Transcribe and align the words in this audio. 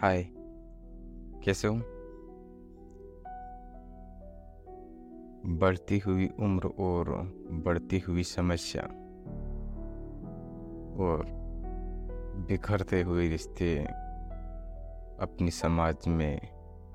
हाय 0.00 0.26
कैसे 1.44 1.68
हो? 1.68 1.74
बढ़ती 5.46 5.98
हुई 5.98 6.26
उम्र 6.26 6.66
और 6.66 7.08
बढ़ती 7.50 7.98
हुई 7.98 8.22
समस्या 8.22 8.82
और 11.04 11.26
बिखरते 12.48 13.02
हुए 13.02 13.28
रिश्ते 13.28 13.78
अपनी 15.20 15.50
समाज 15.50 15.96
में 16.08 16.48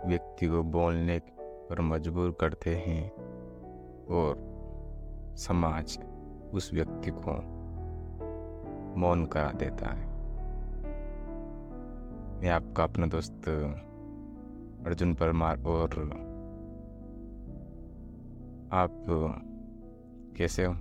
व्यक्ति 0.07 0.47
को 0.47 0.63
बोलने 0.63 1.21
पर 1.41 1.81
मजबूर 1.81 2.37
करते 2.39 2.75
हैं 2.75 3.11
और 4.05 4.35
समाज 5.37 5.99
उस 6.53 6.73
व्यक्ति 6.73 7.11
को 7.11 7.61
मौन 8.99 9.25
करा 9.25 9.51
देता 9.51 9.93
है। 9.93 10.10
मैं 12.41 12.49
आपका 12.49 12.83
अपना 12.83 13.05
दोस्त 13.07 13.49
अर्जुन 14.87 15.13
परमार 15.13 15.57
और 15.59 15.89
आप 18.73 19.05
कैसे 20.37 20.65
हो? 20.65 20.73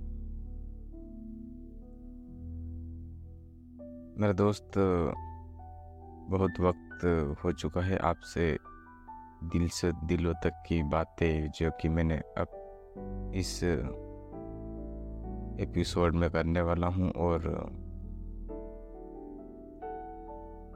मेरा 4.21 4.33
दोस्त 4.33 4.71
बहुत 6.29 6.59
वक्त 6.59 7.05
हो 7.43 7.51
चुका 7.51 7.81
है 7.81 7.97
आपसे 7.97 8.57
दिल 9.43 9.69
से 9.69 9.91
दिलों 10.05 10.33
तक 10.33 10.63
की 10.67 10.83
बातें 10.83 11.51
जो 11.51 11.71
कि 11.71 11.89
मैंने 11.89 12.17
अब 12.17 12.47
इस 13.35 13.63
एपिसोड 15.59 16.15
में 16.15 16.31
करने 16.31 16.61
वाला 16.61 16.87
हूँ 16.87 17.11
और 17.11 17.41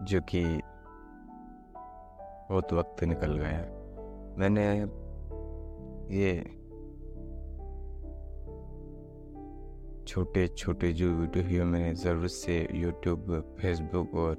जो 0.03 0.21
कि 0.21 0.61
बहुत 2.49 2.73
वक्त 2.73 3.03
निकल 3.03 3.37
गया 3.37 3.59
मैंने 4.37 4.65
ये 6.15 6.33
छोटे 10.07 10.47
छोटे 10.47 10.91
जो 10.93 11.09
वीडियो 11.11 11.65
मैंने 11.65 11.93
ज़रूरत 11.95 12.29
से 12.29 12.67
यूट्यूब 12.73 13.55
फेसबुक 13.59 14.13
और 14.15 14.37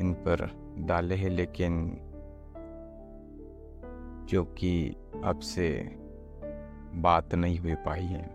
इन 0.00 0.12
पर 0.14 0.46
डाले 0.78 1.14
हैं, 1.14 1.30
लेकिन 1.30 1.72
जो 4.30 4.44
कि 4.44 4.96
आपसे 5.24 5.68
बात 6.94 7.34
नहीं 7.34 7.58
हुई 7.58 7.74
पाई 7.74 8.04
है। 8.04 8.26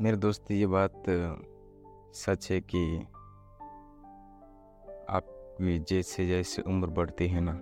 मेरे 0.00 0.16
दोस्त, 0.16 0.50
ये 0.50 0.66
बात 0.66 1.02
सच 2.14 2.50
है 2.50 2.60
कि 2.60 3.06
आप 5.10 5.56
जैसे 5.60 6.26
जैसे 6.26 6.62
उम्र 6.62 6.86
बढ़ती 6.86 7.28
है 7.28 7.40
ना, 7.40 7.52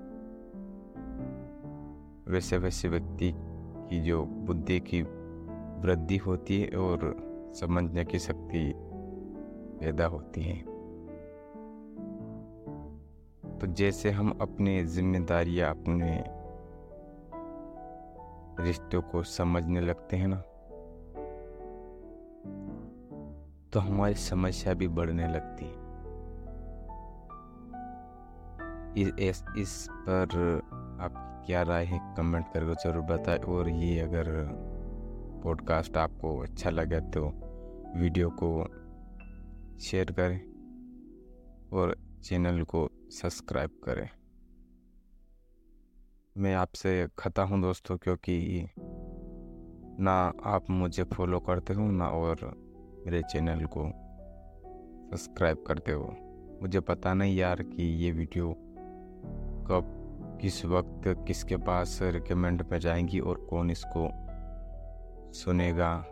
वैसे 2.33 2.59
वैसे 2.59 2.89
व्यक्ति 2.89 3.33
की 3.37 4.01
जो 4.01 4.25
बुद्धि 4.25 4.81
की 4.81 5.03
वृद्धि 5.81 6.17
होती 6.17 6.61
है 6.61 6.69
और 6.69 7.17
समझने 7.55 8.05
की 8.05 8.19
शक्ति 8.19 8.73
पैदा 9.81 10.07
होती 10.07 10.43
है। 10.43 10.57
तो 13.59 13.67
जैसे 13.67 14.11
हम 14.11 14.39
अपनी 14.41 14.85
जिम्मेदारियाँ 14.85 15.71
अपने 15.71 16.25
रिश्तों 18.65 19.03
को 19.03 19.23
समझने 19.23 19.81
लगते 19.81 20.17
हैं 20.17 20.29
ना 20.29 20.43
तो 23.73 23.81
हमारी 23.81 24.15
समस्या 24.15 24.75
भी 24.75 24.89
बढ़ने 24.89 25.29
लगती 25.29 25.65
है। 25.65 25.90
इस, 28.97 29.43
इस 29.59 29.87
पर 29.91 30.61
आप 31.01 31.27
क्या 31.47 31.63
राय 31.63 31.85
है 31.85 31.99
कमेंट 32.17 32.47
करके 32.47 32.75
ज़रूर 32.75 33.03
बताएँ। 33.03 33.39
और 33.39 33.69
ये 33.69 34.01
अगर 34.01 34.25
पॉडकास्ट 35.45 35.97
आपको 35.97 36.39
अच्छा 36.39 36.71
लगे 36.71 37.01
तो 37.01 37.27
वीडियो 37.97 38.31
को 38.31 38.65
शेयर 39.81 40.13
करें 40.13 40.41
और 41.73 41.97
चैनल 42.25 42.63
को 42.63 42.89
सब्सक्राइब 43.11 43.71
करें। 43.85 44.09
मैं 46.37 46.55
आपसे 46.55 47.09
खता 47.19 47.43
हूँ 47.43 47.61
दोस्तों 47.63 47.97
क्योंकि 47.97 48.67
ना 50.01 50.13
आप 50.45 50.71
मुझे 50.71 51.05
फॉलो 51.05 51.41
करते 51.41 51.75
हो 51.75 51.91
ना 51.91 52.09
और 52.09 52.37
मेरे 53.07 53.23
चैनल 53.23 53.65
को 53.67 53.85
सब्सक्राइब 55.11 55.65
करते 55.67 55.93
हो। 55.93 56.17
मुझे 56.63 56.81
पता 56.81 57.15
नहीं 57.15 57.37
यार 57.37 57.63
कि 57.63 57.83
ये 57.83 58.11
वीडियो 58.11 58.70
कब, 59.67 60.39
किस 60.41 60.65
वक्त, 60.65 61.03
किसके 61.27 61.57
पास 61.57 61.99
रिकमेंड 62.03 62.65
में 62.73 62.79
जाएँगी 62.79 63.21
और 63.21 63.47
कौन 63.51 63.71
इसको 63.71 64.09
सुनेगा? 65.33 66.05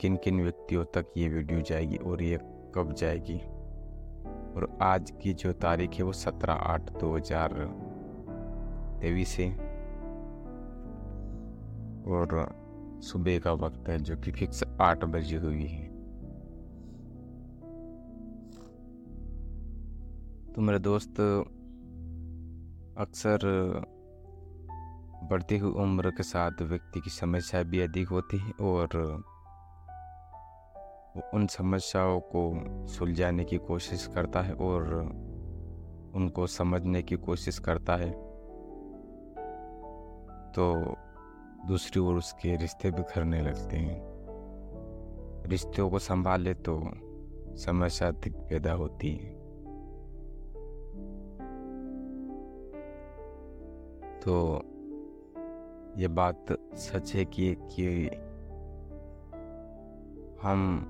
किन 0.00 0.16
किन 0.16 0.42
व्यक्तियों 0.42 0.84
तक 0.84 1.06
ये 1.16 1.28
वीडियो 1.28 1.60
जाएगी 1.60 1.96
और 1.96 2.22
ये 2.22 2.38
कब 2.74 2.94
जाएगी? 2.98 3.38
और 4.56 4.78
आज 4.82 5.10
की 5.22 5.32
जो 5.32 5.52
तारीख 5.52 5.94
है 5.94 6.02
वो 6.02 6.12
सत्रह 6.12 6.52
आठ 6.52 6.90
दो 6.92 7.16
हज़ार 7.16 7.52
तेईस 9.00 9.36
है। 9.38 9.50
और 12.08 12.48
सुबह 13.02 13.38
का 13.38 13.52
वक्त 13.52 13.88
है 13.88 13.98
जो 13.98 14.16
कि 14.16 14.32
फिक्स 14.32 14.64
आठ 14.80 15.04
बजे 15.04 15.36
हुई 15.36 15.66
है। 15.66 15.91
तो 20.56 20.62
मेरे 20.62 20.78
दोस्त 20.78 21.20
अक्सर 22.98 23.38
बढ़ती 25.30 25.58
हुई 25.58 25.72
उम्र 25.72 26.10
के 26.10 26.22
साथ 26.22 26.50
व्यक्ति 26.62 27.00
की 27.00 27.10
समस्या 27.10 27.62
भी 27.62 27.80
अधिक 27.80 28.08
होती 28.08 28.38
है 28.38 28.52
और 28.60 28.86
उन 31.34 31.46
समस्याओं 31.46 32.20
को 32.20 32.60
सुलझाने 32.86 33.44
की 33.44 33.58
कोशिश 33.58 34.06
करता 34.06 34.40
है 34.40 34.54
और 34.54 34.94
उनको 36.14 36.46
समझने 36.46 37.02
की 37.02 37.16
कोशिश 37.16 37.58
करता 37.58 37.96
है। 37.96 38.10
तो 40.52 40.94
दूसरी 41.68 42.00
ओर 42.00 42.14
उसके 42.14 42.56
रिश्ते 42.56 42.90
बिखरने 42.90 43.42
लगते 43.42 43.76
हैं। 43.76 44.02
रिश्तों 45.46 45.90
को 45.90 45.98
संभाले 45.98 46.54
तो 46.54 46.82
समस्या 47.56 48.08
अधिक 48.08 48.34
पैदा 48.34 48.72
होती 48.72 49.14
है। 49.14 49.41
तो 54.28 54.62
ये 55.96 56.08
बात 56.08 56.46
सच 56.74 57.14
है 57.14 57.24
कि 57.24 57.54
कि 57.54 58.06
हम 60.42 60.88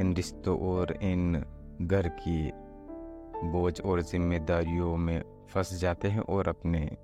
इन 0.00 0.14
रिश्तों 0.16 0.58
और 0.58 0.92
इन 0.92 1.44
घर 1.82 2.08
की 2.08 2.52
बोझ 3.48 3.80
और 3.80 4.02
जिम्मेदारियों 4.02 4.96
में 4.96 5.46
फंस 5.48 5.80
जाते 5.80 6.08
हैं 6.08 6.20
और 6.20 6.48
अपने 6.48 6.96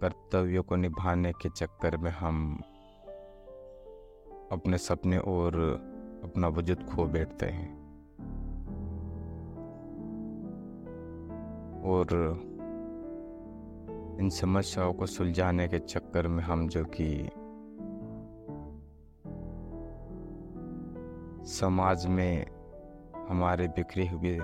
कर्तव्यों 0.00 0.62
को 0.62 0.76
निभाने 0.76 1.32
के 1.32 1.48
चक्कर 1.48 1.96
में 1.96 2.10
हम 2.10 2.62
अपने 4.52 4.78
सपने 4.78 5.18
और 5.18 5.54
अपना 6.24 6.48
वजूद 6.48 6.86
खो 6.94 7.04
बैठते 7.04 7.46
हैं। 7.46 7.78
और 11.82 12.08
इन 14.20 14.30
समस्याओं 14.30 14.92
को 14.92 15.06
सुलझाने 15.06 15.68
के 15.68 15.78
चक्कर 15.78 16.28
में 16.28 16.44
हम 16.44 16.68
जो 16.68 16.84
कि 16.84 17.30
समाज 21.46 22.06
में 22.06 22.46
हमारे 23.28 23.68
बिखरे 23.68 24.08
हुए 24.08 24.38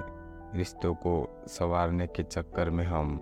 रिश्तों 0.54 0.94
को 0.94 1.44
संवारने 1.46 2.06
के 2.06 2.22
चक्कर 2.22 2.70
में 2.70 2.84
हम 2.84 3.18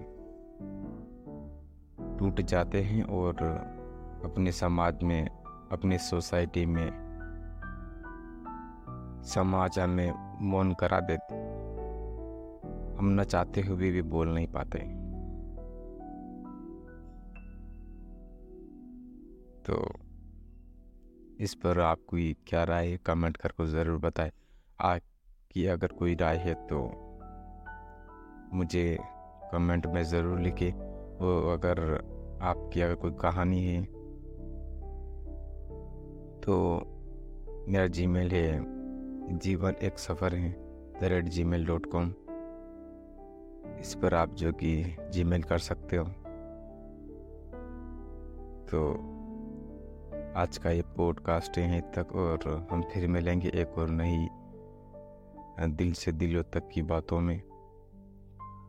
टूट 2.18 2.40
जाते 2.40 2.82
हैं 2.82 3.02
और 3.02 3.34
अपने 4.24 4.52
समाज 4.52 5.02
में, 5.02 5.28
अपनी 5.72 5.98
सोसाइटी 5.98 6.66
में, 6.66 6.90
समाज 9.24 9.78
हमें 9.78 10.12
मौन 10.40 10.74
करा 10.74 11.00
देते 11.00 11.34
हम 12.98 13.20
न 13.20 13.24
चाहते 13.24 13.60
हुए 13.60 13.90
भी 13.90 14.02
बोल 14.02 14.28
नहीं 14.28 14.46
पाते। 14.46 15.01
तो 19.64 19.84
इस 21.40 21.54
पर 21.54 21.80
आपकी 21.80 22.32
क्या 22.46 22.62
राय 22.64 22.88
है? 22.88 22.96
कमेंट 23.06 23.36
करके 23.36 23.66
ज़रूर 23.66 23.98
बताएँ। 23.98 24.30
आपकी 24.78 25.66
अगर 25.66 25.92
कोई 25.92 26.14
राय 26.14 26.36
है 26.36 26.54
तो 26.68 26.78
मुझे 28.52 28.98
कमेंट 29.52 29.86
में 29.86 30.02
ज़रूर 30.04 30.40
लिखे। 30.40 30.70
वो 31.20 31.52
अगर 31.52 31.80
आपकी 32.42 32.80
अगर 32.80 32.94
कोई 32.94 33.10
कहानी 33.20 33.64
है 33.64 33.82
तो 36.42 36.54
मेरा 37.68 37.86
जीमेल 37.88 38.30
है। 38.30 39.38
जीवन 39.38 39.74
एक 39.82 39.98
सफ़र 39.98 40.34
है, 40.34 40.50
the 41.00 41.04
rate 41.04 41.24
Gmail 41.44 41.66
dot 41.66 41.86
com. 41.86 42.08
इस 43.80 43.94
पर 44.02 44.14
आप 44.14 44.34
जो 44.34 44.52
कि 44.52 44.96
जी 45.10 45.24
मेल 45.24 45.42
कर 45.42 45.58
सकते 45.60 45.96
हो। 45.96 46.04
तो 48.64 48.80
आज 50.36 50.58
का 50.58 50.70
ये 50.70 50.82
पॉडकास्ट 50.82 51.58
यहीं 51.58 51.80
तक 51.80 52.12
और 52.12 52.68
हम 52.70 52.82
फिर 52.82 53.08
मिलेंगे 53.08 53.48
एक 53.48 53.78
और 53.78 53.88
नई 53.90 54.28
दिल 55.68 55.92
से 55.92 56.12
दिलों 56.12 56.42
तक 56.42 56.68
की 56.68 56.82
बातों 56.82 57.20
में। 57.20 57.40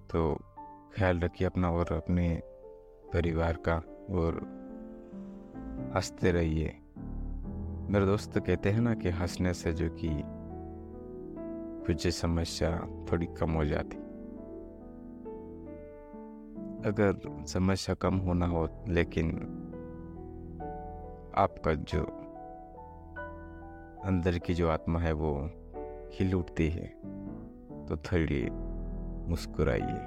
तो 0.10 0.40
ख्याल 0.96 1.20
रखिए 1.20 1.48
अपना 1.48 1.72
और 1.72 1.94
अपने 1.94 2.42
परिवार 3.14 3.54
का 3.54 3.76
और 4.10 4.34
हँसते 5.96 6.32
रहिए। 6.32 6.78
मेरे 7.90 8.06
दोस्त 8.06 8.40
कहते 8.40 8.72
हैं 8.72 8.82
ना 8.82 8.94
कि 8.94 9.10
हंसने 9.10 9.54
से 9.54 9.74
जो 9.74 9.90
कि 9.90 10.10
कुछ 11.86 12.08
समस्या 12.08 12.80
थोड़ी 13.12 13.26
कम 13.26 13.52
हो 13.52 13.66
जाती। 13.66 13.98
अगर 16.90 17.46
समस्या 17.46 17.96
कम 17.96 18.16
होना 18.16 18.46
हो 18.46 18.86
लेकिन 18.88 19.60
आपका 21.36 21.74
जो 21.74 22.02
अंदर 24.06 24.38
की 24.38 24.54
जो 24.54 24.70
आत्मा 24.70 25.00
है 25.00 25.14
वो 25.14 25.50
खिल 26.14 26.36
उठती 26.36 26.70
है 26.70 26.88
तो 27.86 27.98
थोड़ी 27.98 28.50
मुस्कुराइए। 29.30 30.02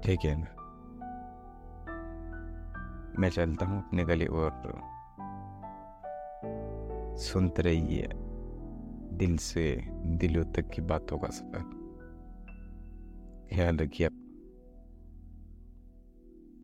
ठीक 0.00 0.24
है 0.24 0.34
ना 0.36 0.50
मैं 3.18 3.30
चलता 3.30 3.66
हूँ 3.66 3.78
अपने 3.78 4.04
गले 4.04 4.26
और 4.26 4.50
सुनते 7.18 7.62
रहिए 7.62 8.08
दिल 9.12 9.36
से 9.36 9.64
दिलों 10.04 10.44
तक 10.44 10.70
की 10.70 10.82
बातों 10.82 11.18
का 11.18 11.28
सफ़र। 11.28 11.70
ख्याल 13.54 13.76
रखिए 13.76 14.08